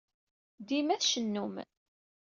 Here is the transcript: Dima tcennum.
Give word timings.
Dima 0.67 0.95
tcennum. 1.01 1.55